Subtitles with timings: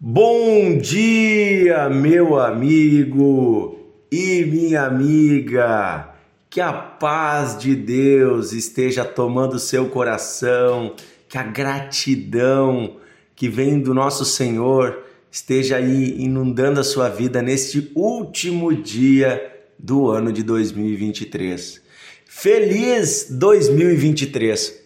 [0.00, 3.80] Bom dia, meu amigo
[4.12, 6.14] e minha amiga.
[6.48, 10.94] Que a paz de Deus esteja tomando seu coração,
[11.28, 12.98] que a gratidão
[13.34, 20.08] que vem do nosso Senhor esteja aí inundando a sua vida neste último dia do
[20.08, 21.82] ano de 2023.
[22.24, 24.80] Feliz 2023.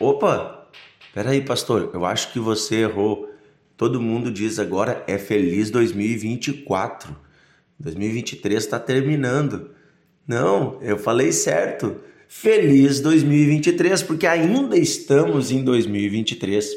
[0.00, 0.68] Opa,
[1.14, 3.25] peraí, pastor, eu acho que você errou.
[3.76, 7.14] Todo mundo diz agora é feliz 2024.
[7.78, 9.70] 2023 está terminando.
[10.26, 11.96] Não, eu falei certo.
[12.26, 16.74] Feliz 2023, porque ainda estamos em 2023.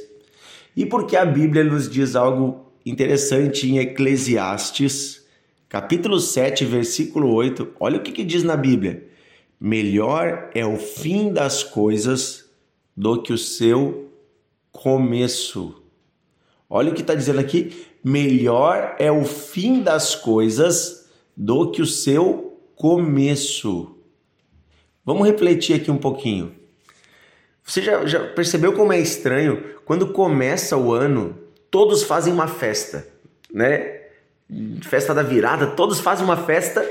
[0.75, 5.25] E porque a Bíblia nos diz algo interessante em Eclesiastes,
[5.67, 7.75] capítulo 7, versículo 8.
[7.79, 9.07] Olha o que, que diz na Bíblia:
[9.59, 12.49] Melhor é o fim das coisas
[12.95, 14.11] do que o seu
[14.71, 15.78] começo.
[16.69, 21.85] Olha o que está dizendo aqui: melhor é o fim das coisas do que o
[21.85, 23.95] seu começo.
[25.03, 26.53] Vamos refletir aqui um pouquinho.
[27.63, 29.63] Você já, já percebeu como é estranho?
[29.85, 31.37] Quando começa o ano,
[31.71, 33.07] todos fazem uma festa,
[33.51, 33.99] né?
[34.81, 36.87] Festa da virada, todos fazem uma festa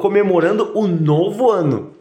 [0.00, 1.94] comemorando o novo ano.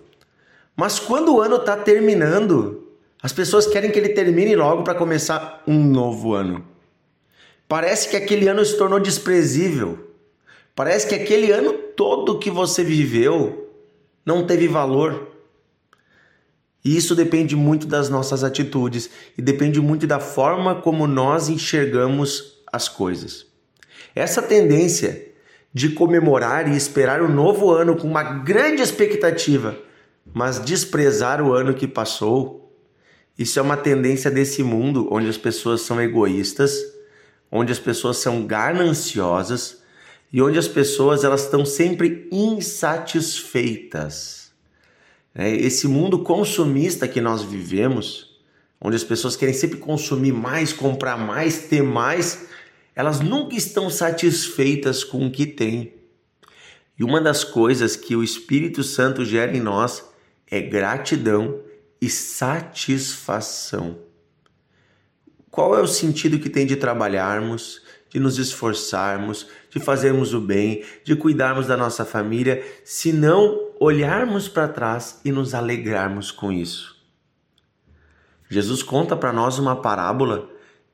[0.75, 2.82] Mas quando o ano está terminando,
[3.23, 6.65] as pessoas querem que ele termine logo para começar um novo ano.
[7.69, 10.11] Parece que aquele ano se tornou desprezível.
[10.75, 13.71] Parece que aquele ano todo que você viveu
[14.25, 15.29] não teve valor.
[16.83, 22.61] E isso depende muito das nossas atitudes e depende muito da forma como nós enxergamos
[22.73, 23.45] as coisas.
[24.13, 25.31] Essa tendência
[25.73, 29.77] de comemorar e esperar o novo ano com uma grande expectativa,
[30.33, 32.62] mas desprezar o ano que passou,
[33.37, 36.77] isso é uma tendência desse mundo onde as pessoas são egoístas,
[37.51, 39.81] onde as pessoas são gananciosas
[40.31, 44.51] e onde as pessoas elas estão sempre insatisfeitas.
[45.33, 48.37] É, esse mundo consumista que nós vivemos,
[48.79, 52.45] onde as pessoas querem sempre consumir mais, comprar mais, ter mais,
[52.95, 55.91] elas nunca estão satisfeitas com o que têm.
[56.99, 60.07] E uma das coisas que o Espírito Santo gera em nós
[60.49, 61.59] é gratidão
[62.03, 63.97] e satisfação.
[65.49, 70.83] Qual é o sentido que tem de trabalharmos, de nos esforçarmos, de fazermos o bem,
[71.05, 76.93] de cuidarmos da nossa família, se não olharmos para trás e nos alegrarmos com isso?
[78.49, 80.49] Jesus conta para nós uma parábola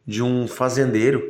[0.06, 1.24] de um fazendeiro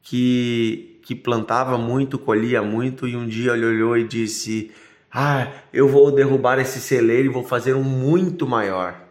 [0.00, 4.72] que, que plantava muito, colhia muito, e um dia ele olhou e disse:
[5.12, 9.02] Ah, eu vou derrubar esse celeiro e vou fazer um muito maior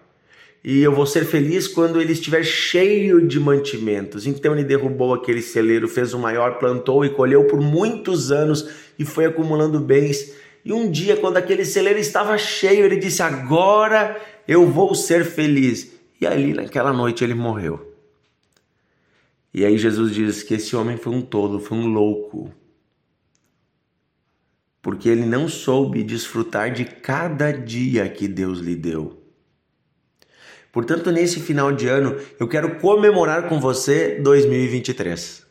[0.64, 4.28] e eu vou ser feliz quando ele estiver cheio de mantimentos.
[4.28, 9.04] Então ele derrubou aquele celeiro, fez o maior, plantou e colheu por muitos anos e
[9.04, 10.34] foi acumulando bens.
[10.64, 15.92] E um dia, quando aquele celeiro estava cheio, ele disse: Agora eu vou ser feliz.
[16.20, 17.88] E ali, naquela noite, ele morreu.
[19.52, 22.54] E aí Jesus diz que esse homem foi um tolo, foi um louco.
[24.82, 29.22] Porque ele não soube desfrutar de cada dia que Deus lhe deu.
[30.72, 35.46] Portanto, nesse final de ano, eu quero comemorar com você 2023.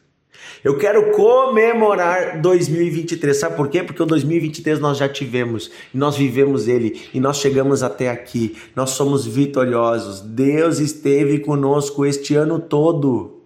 [0.64, 3.36] Eu quero comemorar 2023.
[3.36, 3.82] Sabe por quê?
[3.82, 8.56] Porque o 2023 nós já tivemos, nós vivemos ele e nós chegamos até aqui.
[8.74, 10.20] Nós somos vitoriosos.
[10.20, 13.39] Deus esteve conosco este ano todo.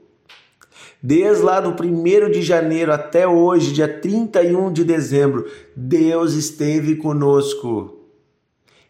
[1.07, 8.09] Desde lá do 1 de janeiro até hoje, dia 31 de dezembro, Deus esteve conosco.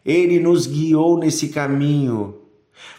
[0.05, 2.37] Ele nos guiou nesse caminho.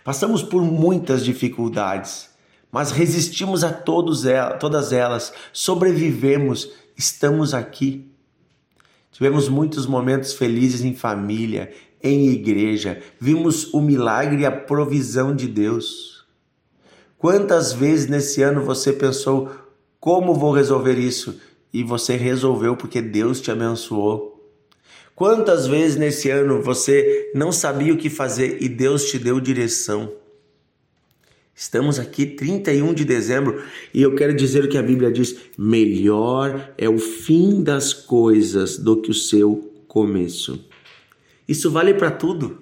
[0.04, 2.28] Passamos por muitas dificuldades,
[2.70, 8.12] mas resistimos a todas elas, sobrevivemos, estamos aqui.
[9.10, 11.72] Tivemos muitos momentos felizes em família,
[12.02, 16.15] em igreja, vimos o milagre e a provisão de Deus.
[17.18, 19.50] Quantas vezes nesse ano você pensou,
[19.98, 21.40] como vou resolver isso?
[21.72, 24.36] E você resolveu porque Deus te abençoou.
[25.14, 30.12] Quantas vezes nesse ano você não sabia o que fazer e Deus te deu direção?
[31.54, 33.62] Estamos aqui 31 de dezembro
[33.94, 38.76] e eu quero dizer o que a Bíblia diz: melhor é o fim das coisas
[38.76, 40.62] do que o seu começo.
[41.48, 42.58] Isso vale para tudo.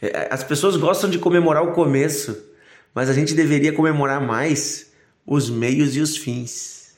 [0.00, 2.49] É, as pessoas gostam de comemorar o começo,
[2.94, 4.92] mas a gente deveria comemorar mais
[5.26, 6.94] os meios e os fins.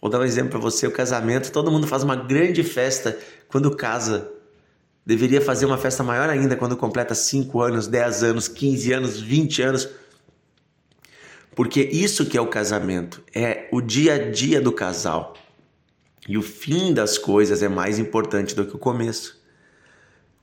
[0.00, 3.18] Vou dar um exemplo para você: o casamento, todo mundo faz uma grande festa
[3.48, 4.30] quando casa.
[5.04, 9.62] Deveria fazer uma festa maior ainda quando completa 5 anos, 10 anos, 15 anos, 20
[9.62, 9.88] anos.
[11.56, 15.34] Porque isso que é o casamento, é o dia a dia do casal.
[16.28, 19.42] E o fim das coisas é mais importante do que o começo.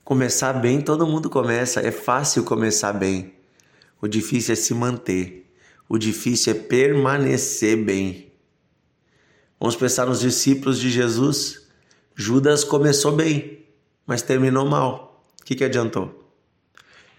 [0.03, 3.34] Começar bem, todo mundo começa, é fácil começar bem.
[4.01, 5.51] O difícil é se manter.
[5.87, 8.31] O difícil é permanecer bem.
[9.59, 11.67] Vamos pensar nos discípulos de Jesus.
[12.15, 13.65] Judas começou bem,
[14.05, 15.23] mas terminou mal.
[15.41, 16.23] O que, que adiantou?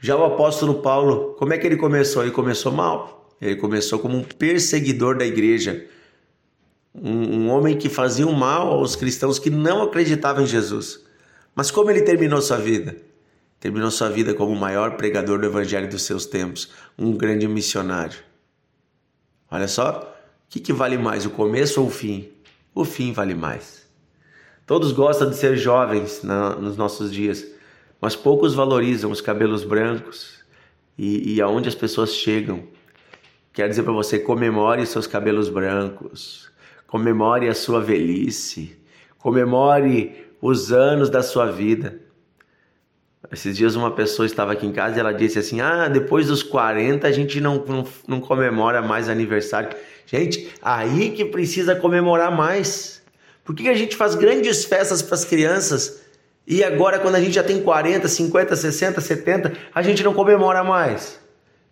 [0.00, 2.22] Já o apóstolo Paulo, como é que ele começou?
[2.22, 3.16] Ele começou mal.
[3.40, 5.86] Ele começou como um perseguidor da igreja,
[6.94, 11.04] um, um homem que fazia o mal aos cristãos que não acreditavam em Jesus.
[11.54, 12.96] Mas como ele terminou sua vida?
[13.66, 18.16] Terminou sua vida como o maior pregador do evangelho dos seus tempos, um grande missionário.
[19.50, 22.28] Olha só, o que, que vale mais, o começo ou o fim?
[22.72, 23.84] O fim vale mais.
[24.64, 27.44] Todos gostam de ser jovens na, nos nossos dias,
[28.00, 30.44] mas poucos valorizam os cabelos brancos
[30.96, 32.62] e, e aonde as pessoas chegam.
[33.52, 36.48] Quero dizer para você, comemore seus cabelos brancos,
[36.86, 38.78] comemore a sua velhice,
[39.18, 42.05] comemore os anos da sua vida.
[43.32, 46.42] Esses dias uma pessoa estava aqui em casa e ela disse assim: Ah, depois dos
[46.42, 49.70] 40 a gente não, não, não comemora mais aniversário.
[50.06, 53.02] Gente, aí que precisa comemorar mais.
[53.44, 56.06] Por que a gente faz grandes festas para as crianças
[56.46, 60.62] e agora, quando a gente já tem 40, 50, 60, 70, a gente não comemora
[60.62, 61.18] mais?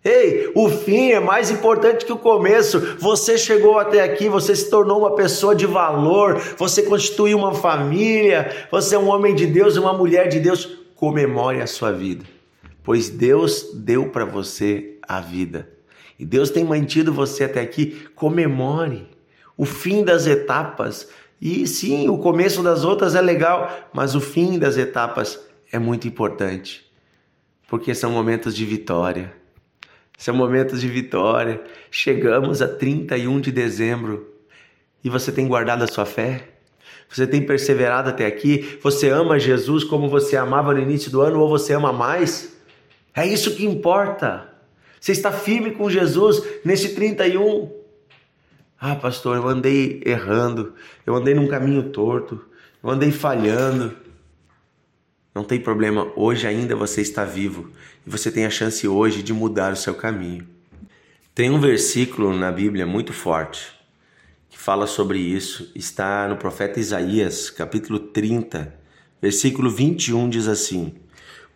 [0.03, 2.79] Ei, o fim é mais importante que o começo.
[2.99, 8.67] Você chegou até aqui, você se tornou uma pessoa de valor, você constituiu uma família,
[8.69, 10.84] você é um homem de Deus, uma mulher de Deus.
[11.05, 12.25] Comemore a sua vida,
[12.83, 15.69] pois Deus deu para você a vida.
[16.17, 18.07] E Deus tem mantido você até aqui.
[18.15, 19.07] Comemore
[19.55, 21.07] o fim das etapas.
[21.39, 25.39] E sim, o começo das outras é legal, mas o fim das etapas
[25.71, 26.91] é muito importante,
[27.67, 29.31] porque são momentos de vitória
[30.17, 31.61] são momentos de vitória.
[31.91, 34.33] Chegamos a 31 de dezembro
[35.03, 36.54] e você tem guardado a sua fé?
[37.09, 38.77] Você tem perseverado até aqui?
[38.81, 42.57] Você ama Jesus como você amava no início do ano ou você ama mais?
[43.13, 44.49] É isso que importa.
[44.99, 47.71] Você está firme com Jesus nesse 31.
[48.79, 50.73] Ah, pastor, eu andei errando,
[51.05, 52.43] eu andei num caminho torto,
[52.83, 53.95] eu andei falhando.
[55.33, 57.71] Não tem problema, hoje ainda você está vivo
[58.05, 60.47] e você tem a chance hoje de mudar o seu caminho.
[61.33, 63.74] Tem um versículo na Bíblia muito forte
[64.55, 68.73] que fala sobre isso, está no profeta Isaías, capítulo 30,
[69.21, 70.95] versículo 21 diz assim: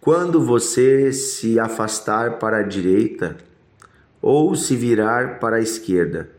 [0.01, 3.38] Quando você se afastar para a direita
[4.22, 6.30] ou se virar para a esquerda,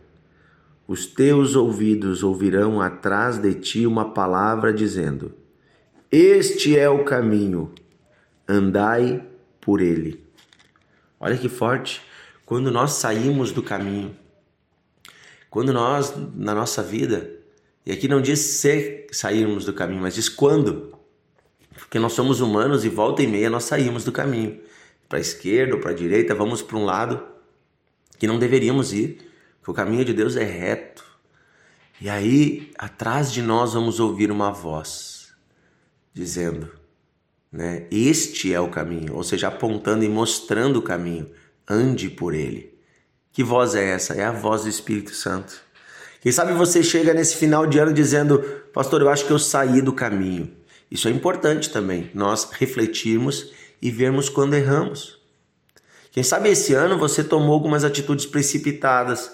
[0.86, 5.32] os teus ouvidos ouvirão atrás de ti uma palavra dizendo:
[6.12, 7.72] este é o caminho,
[8.46, 9.24] andai
[9.62, 10.22] por ele.
[11.18, 12.02] Olha que forte.
[12.44, 14.14] Quando nós saímos do caminho,
[15.50, 17.28] quando nós, na nossa vida,
[17.84, 20.94] e aqui não diz se sairmos do caminho, mas diz quando.
[21.76, 24.60] Porque nós somos humanos e volta e meia nós saímos do caminho.
[25.08, 27.20] Para a esquerda ou para a direita, vamos para um lado
[28.16, 29.18] que não deveríamos ir,
[29.62, 31.04] que o caminho de Deus é reto.
[32.00, 35.32] E aí, atrás de nós, vamos ouvir uma voz
[36.14, 36.70] dizendo,
[37.50, 37.86] né?
[37.90, 41.28] Este é o caminho, ou seja, apontando e mostrando o caminho.
[41.68, 42.78] Ande por ele.
[43.32, 44.14] Que voz é essa?
[44.14, 45.60] É a voz do Espírito Santo.
[46.20, 48.40] Quem sabe você chega nesse final de ano dizendo,
[48.72, 50.50] pastor, eu acho que eu saí do caminho.
[50.90, 55.18] Isso é importante também, nós refletirmos e vermos quando erramos.
[56.10, 59.30] Quem sabe esse ano você tomou algumas atitudes precipitadas.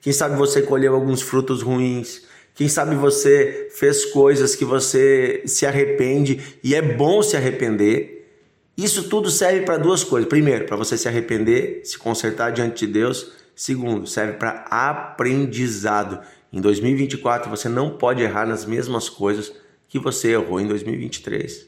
[0.00, 2.22] Quem sabe você colheu alguns frutos ruins.
[2.54, 8.28] Quem sabe você fez coisas que você se arrepende e é bom se arrepender.
[8.76, 10.28] Isso tudo serve para duas coisas.
[10.28, 13.37] Primeiro, para você se arrepender, se consertar diante de Deus.
[13.58, 16.20] Segundo, serve para aprendizado.
[16.52, 19.52] Em 2024 você não pode errar nas mesmas coisas
[19.88, 21.66] que você errou em 2023.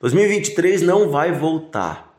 [0.00, 2.16] 2023 não vai voltar.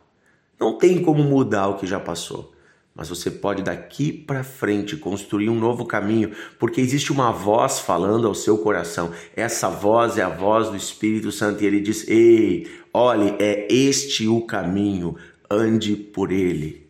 [0.59, 2.53] Não tem como mudar o que já passou
[2.93, 8.27] mas você pode daqui para frente construir um novo caminho, porque existe uma voz falando
[8.27, 9.13] ao seu coração.
[9.33, 14.27] Essa voz é a voz do Espírito Santo e ele diz: "Ei, olhe, é este
[14.27, 15.15] o caminho,
[15.49, 16.88] ande por ele".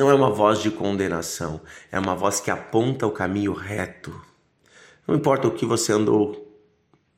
[0.00, 1.60] Não é uma voz de condenação,
[1.92, 4.18] é uma voz que aponta o caminho reto.
[5.06, 6.58] Não importa o que você andou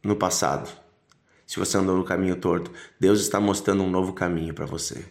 [0.02, 0.68] no passado,
[1.46, 5.04] se você andou no caminho torto, Deus está mostrando um novo caminho para você.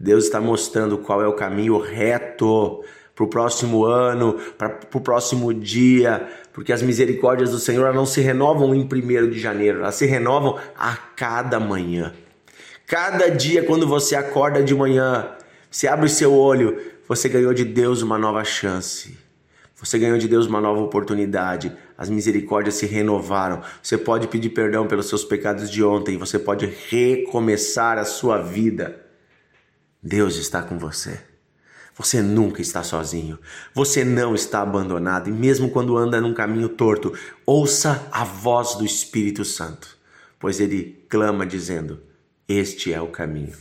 [0.00, 2.82] Deus está mostrando qual é o caminho reto
[3.14, 8.22] para o próximo ano, para o próximo dia, porque as misericórdias do Senhor não se
[8.22, 12.14] renovam em 1 de janeiro, elas se renovam a cada manhã.
[12.86, 15.28] Cada dia, quando você acorda de manhã,
[15.70, 19.18] você abre o seu olho, você ganhou de Deus uma nova chance.
[19.76, 21.70] Você ganhou de Deus uma nova oportunidade.
[21.98, 23.62] As misericórdias se renovaram.
[23.82, 26.16] Você pode pedir perdão pelos seus pecados de ontem.
[26.16, 29.04] Você pode recomeçar a sua vida.
[30.02, 31.20] Deus está com você.
[31.96, 33.38] Você nunca está sozinho.
[33.74, 35.28] Você não está abandonado.
[35.28, 37.12] E mesmo quando anda num caminho torto,
[37.44, 39.96] ouça a voz do Espírito Santo,
[40.38, 42.00] pois ele clama dizendo:
[42.48, 43.56] Este é o caminho.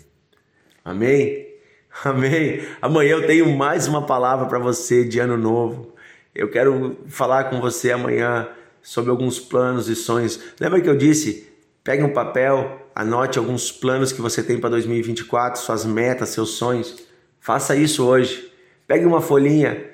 [0.84, 1.53] Amém?
[2.04, 2.66] Amém.
[2.82, 5.94] Amanhã eu tenho mais uma palavra para você de ano novo.
[6.34, 8.50] Eu quero falar com você amanhã
[8.82, 10.40] sobre alguns planos e sonhos.
[10.60, 11.50] Lembra que eu disse?
[11.84, 16.96] Pegue um papel, anote alguns planos que você tem para 2024, suas metas, seus sonhos.
[17.40, 18.52] Faça isso hoje.
[18.88, 19.86] Pegue uma folhinha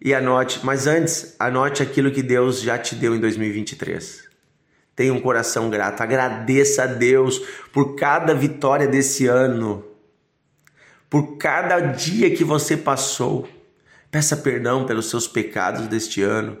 [0.00, 4.24] e anote, mas antes, anote aquilo que Deus já te deu em 2023.
[4.96, 7.38] Tenha um coração grato, agradeça a Deus
[7.72, 9.84] por cada vitória desse ano,
[11.12, 13.46] por cada dia que você passou.
[14.10, 16.56] Peça perdão pelos seus pecados deste ano.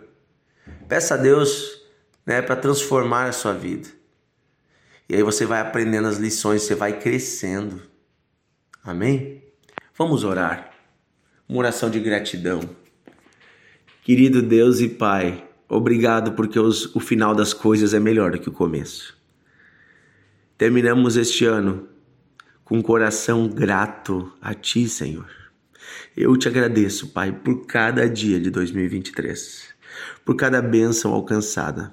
[0.86, 1.80] Peça a Deus
[2.26, 3.88] né, para transformar a sua vida.
[5.08, 7.80] E aí você vai aprendendo as lições, você vai crescendo.
[8.84, 9.42] Amém?
[9.96, 10.70] Vamos orar.
[11.48, 12.60] Uma oração de gratidão.
[14.02, 18.50] Querido Deus e Pai, obrigado porque os, o final das coisas é melhor do que
[18.50, 19.16] o começo.
[20.58, 21.88] Terminamos este ano
[22.64, 25.28] com coração grato a Ti, Senhor.
[26.16, 29.68] Eu te agradeço, Pai, por cada dia de 2023,
[30.24, 31.92] por cada bênção alcançada,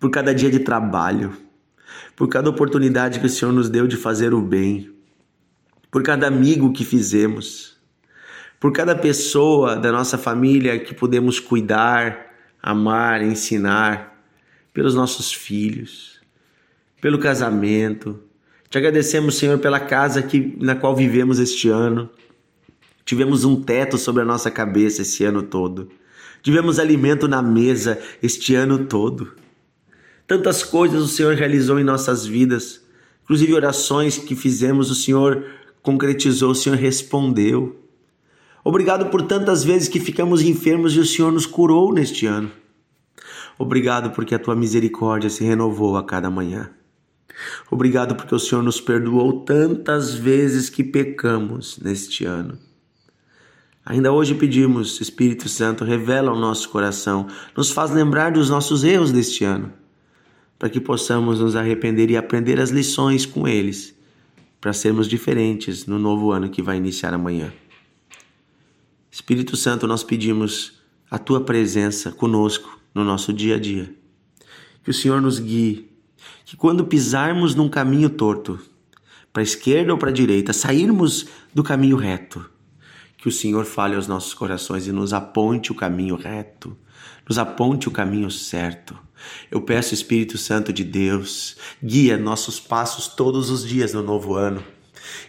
[0.00, 1.36] por cada dia de trabalho,
[2.14, 4.92] por cada oportunidade que o Senhor nos deu de fazer o bem,
[5.90, 7.76] por cada amigo que fizemos,
[8.58, 14.16] por cada pessoa da nossa família que pudemos cuidar, amar, ensinar,
[14.72, 16.20] pelos nossos filhos,
[17.00, 18.20] pelo casamento.
[18.68, 22.10] Te agradecemos, Senhor, pela casa que, na qual vivemos este ano
[23.06, 25.88] Tivemos um teto sobre a nossa cabeça esse ano todo.
[26.42, 29.32] Tivemos alimento na mesa este ano todo.
[30.26, 32.84] Tantas coisas o Senhor realizou em nossas vidas,
[33.22, 35.44] inclusive orações que fizemos, o Senhor
[35.82, 37.80] concretizou, o Senhor respondeu.
[38.64, 42.50] Obrigado por tantas vezes que ficamos enfermos e o Senhor nos curou neste ano.
[43.56, 46.70] Obrigado porque a tua misericórdia se renovou a cada manhã.
[47.70, 52.58] Obrigado porque o Senhor nos perdoou tantas vezes que pecamos neste ano.
[53.84, 59.12] Ainda hoje pedimos, Espírito Santo, revela o nosso coração, nos faz lembrar dos nossos erros
[59.12, 59.72] deste ano,
[60.58, 63.94] para que possamos nos arrepender e aprender as lições com eles,
[64.60, 67.52] para sermos diferentes no novo ano que vai iniciar amanhã.
[69.08, 73.94] Espírito Santo, nós pedimos a tua presença conosco no nosso dia a dia.
[74.82, 75.95] Que o Senhor nos guie,
[76.44, 78.58] que quando pisarmos num caminho torto,
[79.32, 82.48] para a esquerda ou para a direita, sairmos do caminho reto
[83.26, 86.78] que o Senhor fale aos nossos corações e nos aponte o caminho reto,
[87.28, 88.96] nos aponte o caminho certo.
[89.50, 94.62] Eu peço, Espírito Santo de Deus, guia nossos passos todos os dias no novo ano.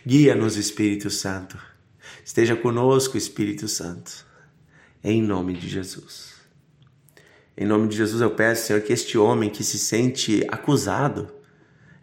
[0.06, 1.58] Guia-nos, Espírito Santo.
[2.24, 4.24] Esteja conosco, Espírito Santo.
[5.04, 6.37] Em nome de Jesus.
[7.58, 11.28] Em nome de Jesus eu peço, Senhor, que este homem que se sente acusado,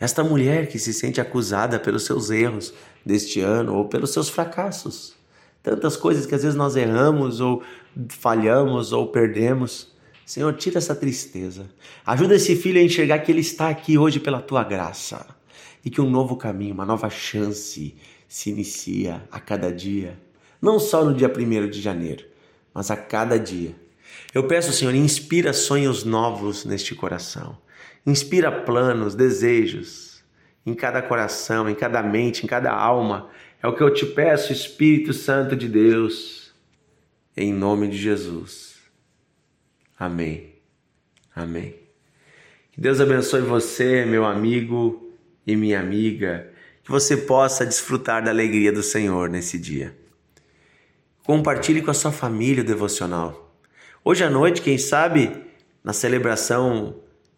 [0.01, 2.75] esta mulher que se sente acusada pelos seus erros
[3.07, 5.15] deste ano ou pelos seus fracassos,
[5.63, 7.63] tantas coisas que às vezes nós erramos ou
[8.09, 9.95] falhamos ou perdemos.
[10.27, 11.71] Senhor, tira essa tristeza.
[12.05, 15.25] Ajuda esse filho a enxergar que ele está aqui hoje pela tua graça
[15.85, 17.95] e que um novo caminho, uma nova chance
[18.27, 20.19] se inicia a cada dia,
[20.61, 22.25] não só no dia 1 de janeiro,
[22.73, 23.84] mas a cada dia.
[24.33, 27.56] Eu peço, Senhor, inspira sonhos novos neste coração.
[28.06, 30.23] Inspira planos, desejos
[30.66, 33.30] em cada coração, em cada mente, em cada alma
[33.64, 36.52] é o que eu te peço, Espírito Santo de Deus,
[37.35, 38.75] em nome de Jesus.
[39.99, 40.56] Amém.
[41.35, 41.75] Amém.
[42.73, 45.16] Que Deus abençoe você, meu amigo
[45.47, 46.52] e minha amiga,
[46.83, 49.97] que você possa desfrutar da alegria do Senhor nesse dia.
[51.25, 53.44] Compartilhe com a sua família o devocional.
[54.07, 55.35] Hoje à noite, quem sabe,
[55.83, 56.97] na celebração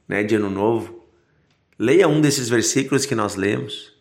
[0.08, 1.06] né, de Ano Novo,
[1.78, 3.94] leia um desses versículos que nós lemos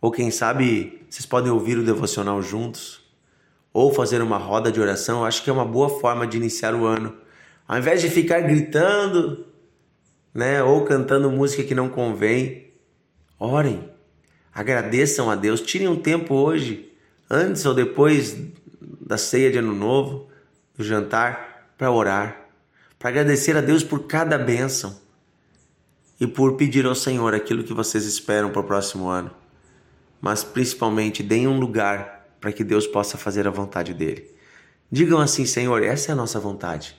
[0.00, 3.00] ou quem sabe vocês podem ouvir o devocional juntos,
[3.72, 5.24] ou fazer uma roda de oração.
[5.24, 7.16] Acho que é uma boa forma de iniciar o ano.
[7.66, 9.46] Ao invés de ficar gritando,
[10.34, 12.72] né, ou cantando música que não convém,
[13.38, 13.88] orem,
[14.52, 16.92] agradeçam a Deus, tirem um tempo hoje,
[17.30, 18.36] antes ou depois
[19.00, 20.28] da ceia de Ano Novo,
[20.76, 21.53] do jantar,
[21.84, 22.48] para orar,
[22.98, 24.98] para agradecer a Deus por cada bênção
[26.18, 29.30] e por pedir ao Senhor aquilo que vocês esperam para o próximo ano
[30.24, 34.34] mas principalmente deem um lugar para que Deus possa fazer a vontade dele.
[34.90, 36.96] Digam assim, Senhor, essa é a nossa vontade.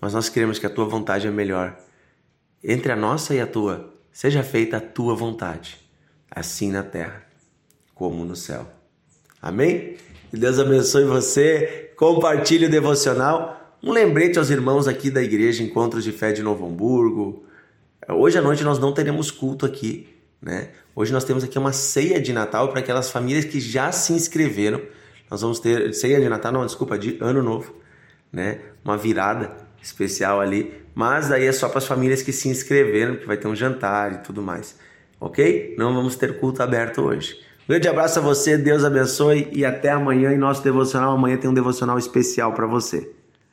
[0.00, 1.78] Mas nós queremos que a tua vontade é melhor.
[2.64, 5.78] Entre a nossa e a tua, seja feita a tua vontade,
[6.28, 7.24] assim na terra
[7.94, 8.68] como no céu.
[9.40, 9.96] Amém?
[10.28, 11.92] Que Deus abençoe você.
[11.96, 13.59] Compartilhe o devocional.
[13.82, 17.44] Um lembrete aos irmãos aqui da igreja Encontros de Fé de Novo Hamburgo.
[18.10, 20.06] Hoje à noite nós não teremos culto aqui,
[20.40, 20.68] né?
[20.94, 24.82] Hoje nós temos aqui uma ceia de Natal para aquelas famílias que já se inscreveram.
[25.30, 27.74] Nós vamos ter ceia de Natal, não, desculpa, de Ano Novo,
[28.30, 28.60] né?
[28.84, 29.50] Uma virada
[29.82, 33.48] especial ali, mas daí é só para as famílias que se inscreveram, que vai ter
[33.48, 34.76] um jantar e tudo mais.
[35.18, 35.74] OK?
[35.78, 37.34] Não vamos ter culto aberto hoje.
[37.66, 41.14] Um grande abraço a você, Deus abençoe e até amanhã em nosso devocional.
[41.14, 43.10] Amanhã tem um devocional especial para você.